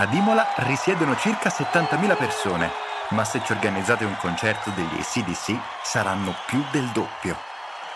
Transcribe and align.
Ad 0.00 0.14
Imola 0.14 0.54
risiedono 0.56 1.14
circa 1.14 1.50
70.000 1.50 2.16
persone, 2.16 2.70
ma 3.10 3.22
se 3.22 3.42
ci 3.44 3.52
organizzate 3.52 4.06
un 4.06 4.16
concerto 4.16 4.70
degli 4.70 4.98
ACDC 4.98 5.58
saranno 5.82 6.34
più 6.46 6.64
del 6.72 6.86
doppio. 6.86 7.36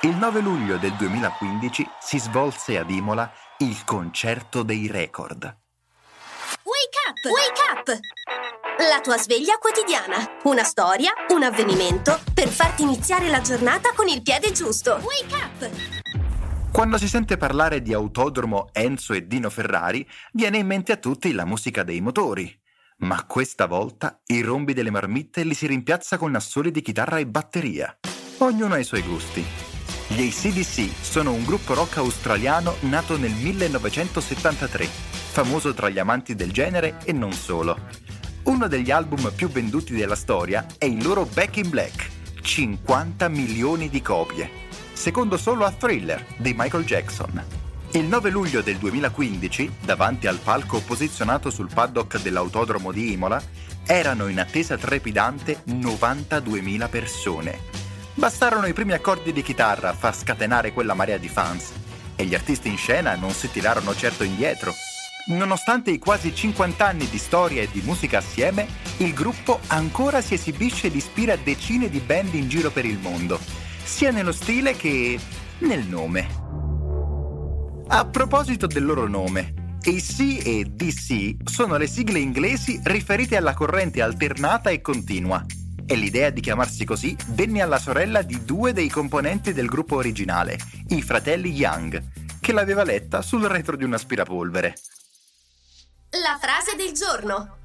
Il 0.00 0.16
9 0.16 0.40
luglio 0.40 0.78
del 0.78 0.94
2015 0.94 1.90
si 2.00 2.18
svolse 2.18 2.78
ad 2.78 2.88
Imola 2.88 3.30
il 3.58 3.84
concerto 3.84 4.62
dei 4.62 4.86
record. 4.90 5.42
Wake 6.62 6.98
up! 7.06 7.22
Wake 7.30 7.60
up! 7.70 7.98
La 8.88 9.00
tua 9.02 9.18
sveglia 9.18 9.58
quotidiana. 9.58 10.38
Una 10.44 10.64
storia, 10.64 11.12
un 11.34 11.42
avvenimento 11.42 12.18
per 12.32 12.48
farti 12.48 12.80
iniziare 12.80 13.28
la 13.28 13.42
giornata 13.42 13.92
con 13.92 14.08
il 14.08 14.22
piede 14.22 14.52
giusto. 14.52 15.02
Wake 15.02 15.34
up! 15.34 15.99
Quando 16.80 16.96
si 16.96 17.08
sente 17.08 17.36
parlare 17.36 17.82
di 17.82 17.92
autodromo 17.92 18.70
Enzo 18.72 19.12
e 19.12 19.26
Dino 19.26 19.50
Ferrari, 19.50 20.08
viene 20.32 20.56
in 20.56 20.66
mente 20.66 20.92
a 20.92 20.96
tutti 20.96 21.30
la 21.32 21.44
musica 21.44 21.82
dei 21.82 22.00
motori. 22.00 22.58
Ma 23.00 23.22
questa 23.26 23.66
volta 23.66 24.22
i 24.28 24.40
rombi 24.40 24.72
delle 24.72 24.88
marmitte 24.88 25.44
li 25.44 25.52
si 25.52 25.66
rimpiazza 25.66 26.16
con 26.16 26.34
assoli 26.34 26.70
di 26.70 26.80
chitarra 26.80 27.18
e 27.18 27.26
batteria. 27.26 27.98
Ognuno 28.38 28.72
ha 28.72 28.78
i 28.78 28.84
suoi 28.84 29.02
gusti. 29.02 29.44
Gli 30.08 30.26
ACDC 30.26 30.88
sono 31.02 31.34
un 31.34 31.44
gruppo 31.44 31.74
rock 31.74 31.98
australiano 31.98 32.76
nato 32.80 33.18
nel 33.18 33.32
1973, 33.32 34.86
famoso 34.86 35.74
tra 35.74 35.90
gli 35.90 35.98
amanti 35.98 36.34
del 36.34 36.50
genere 36.50 36.96
e 37.04 37.12
non 37.12 37.32
solo. 37.32 37.78
Uno 38.44 38.68
degli 38.68 38.90
album 38.90 39.30
più 39.36 39.50
venduti 39.50 39.92
della 39.94 40.16
storia 40.16 40.64
è 40.78 40.86
il 40.86 41.02
loro 41.02 41.26
Back 41.26 41.58
in 41.58 41.68
Black, 41.68 42.08
50 42.40 43.28
milioni 43.28 43.90
di 43.90 44.00
copie, 44.00 44.68
secondo 45.00 45.38
solo 45.38 45.64
a 45.64 45.70
Thriller 45.70 46.26
di 46.36 46.52
Michael 46.54 46.84
Jackson. 46.84 47.42
Il 47.92 48.04
9 48.04 48.28
luglio 48.28 48.60
del 48.60 48.76
2015, 48.76 49.76
davanti 49.80 50.26
al 50.26 50.36
palco 50.36 50.80
posizionato 50.80 51.48
sul 51.48 51.70
paddock 51.72 52.20
dell'autodromo 52.20 52.92
di 52.92 53.12
Imola, 53.12 53.42
erano 53.86 54.28
in 54.28 54.38
attesa 54.38 54.76
trepidante 54.76 55.62
92.000 55.66 56.90
persone. 56.90 57.58
Bastarono 58.12 58.66
i 58.66 58.74
primi 58.74 58.92
accordi 58.92 59.32
di 59.32 59.40
chitarra 59.40 59.88
a 59.88 59.94
far 59.94 60.14
scatenare 60.14 60.74
quella 60.74 60.92
marea 60.92 61.16
di 61.16 61.28
fans 61.28 61.72
e 62.14 62.26
gli 62.26 62.34
artisti 62.34 62.68
in 62.68 62.76
scena 62.76 63.14
non 63.14 63.30
si 63.30 63.50
tirarono 63.50 63.94
certo 63.94 64.22
indietro. 64.22 64.74
Nonostante 65.28 65.90
i 65.90 65.98
quasi 65.98 66.34
50 66.34 66.86
anni 66.86 67.08
di 67.08 67.18
storia 67.18 67.62
e 67.62 67.70
di 67.72 67.80
musica 67.80 68.18
assieme, 68.18 68.66
il 68.98 69.14
gruppo 69.14 69.60
ancora 69.68 70.20
si 70.20 70.34
esibisce 70.34 70.88
ed 70.88 70.94
ispira 70.94 71.36
decine 71.36 71.88
di 71.88 72.00
band 72.00 72.34
in 72.34 72.50
giro 72.50 72.70
per 72.70 72.84
il 72.84 72.98
mondo, 72.98 73.40
sia 73.90 74.12
nello 74.12 74.32
stile 74.32 74.76
che 74.76 75.18
nel 75.58 75.84
nome. 75.84 76.38
A 77.88 78.06
proposito 78.06 78.68
del 78.68 78.84
loro 78.84 79.08
nome, 79.08 79.76
AC 79.82 80.46
e 80.46 80.64
DC 80.64 81.36
sono 81.44 81.76
le 81.76 81.88
sigle 81.88 82.20
inglesi 82.20 82.80
riferite 82.84 83.36
alla 83.36 83.52
corrente 83.52 84.00
alternata 84.00 84.70
e 84.70 84.80
continua. 84.80 85.44
E 85.84 85.96
l'idea 85.96 86.30
di 86.30 86.40
chiamarsi 86.40 86.84
così 86.84 87.16
venne 87.30 87.62
alla 87.62 87.80
sorella 87.80 88.22
di 88.22 88.44
due 88.44 88.72
dei 88.72 88.88
componenti 88.88 89.52
del 89.52 89.66
gruppo 89.66 89.96
originale, 89.96 90.56
i 90.90 91.02
fratelli 91.02 91.50
Young, 91.50 92.00
che 92.40 92.52
l'aveva 92.52 92.84
letta 92.84 93.22
sul 93.22 93.42
retro 93.42 93.76
di 93.76 93.82
un 93.82 93.92
aspirapolvere. 93.92 94.76
La 96.10 96.38
frase 96.40 96.76
del 96.76 96.92
giorno. 96.92 97.56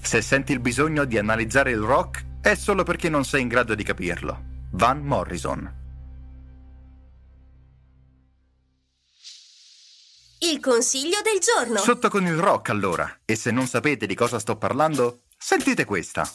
Se 0.00 0.22
senti 0.22 0.52
il 0.52 0.60
bisogno 0.60 1.04
di 1.04 1.18
analizzare 1.18 1.70
il 1.70 1.80
rock, 1.80 2.32
è 2.44 2.54
solo 2.56 2.82
perché 2.82 3.08
non 3.08 3.24
sei 3.24 3.40
in 3.40 3.48
grado 3.48 3.74
di 3.74 3.82
capirlo. 3.82 4.44
Van 4.72 5.02
Morrison. 5.02 5.82
Il 10.40 10.60
consiglio 10.60 11.16
del 11.22 11.40
giorno. 11.40 11.78
Sotto 11.78 12.10
con 12.10 12.26
il 12.26 12.36
rock 12.36 12.68
allora. 12.68 13.20
E 13.24 13.34
se 13.34 13.50
non 13.50 13.66
sapete 13.66 14.04
di 14.04 14.14
cosa 14.14 14.38
sto 14.38 14.58
parlando, 14.58 15.22
sentite 15.38 15.86
questa. 15.86 16.30